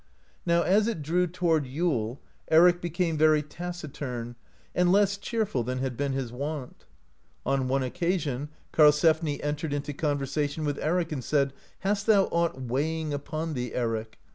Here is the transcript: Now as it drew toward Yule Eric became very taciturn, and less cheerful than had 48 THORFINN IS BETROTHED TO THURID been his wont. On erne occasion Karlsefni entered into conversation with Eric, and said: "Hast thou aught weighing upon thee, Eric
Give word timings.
Now 0.47 0.63
as 0.63 0.87
it 0.87 1.03
drew 1.03 1.27
toward 1.27 1.67
Yule 1.67 2.19
Eric 2.49 2.81
became 2.81 3.19
very 3.19 3.43
taciturn, 3.43 4.35
and 4.73 4.91
less 4.91 5.15
cheerful 5.15 5.61
than 5.61 5.77
had 5.77 5.91
48 5.91 5.97
THORFINN 6.07 6.13
IS 6.25 6.31
BETROTHED 6.31 6.39
TO 6.39 6.39
THURID 6.39 6.57
been 6.57 6.57
his 7.45 7.59
wont. 7.59 7.67
On 7.69 7.71
erne 7.71 7.83
occasion 7.87 8.49
Karlsefni 8.73 9.43
entered 9.43 9.73
into 9.73 9.93
conversation 9.93 10.65
with 10.65 10.79
Eric, 10.79 11.11
and 11.11 11.23
said: 11.23 11.53
"Hast 11.81 12.07
thou 12.07 12.23
aught 12.31 12.59
weighing 12.61 13.13
upon 13.13 13.53
thee, 13.53 13.75
Eric 13.75 14.17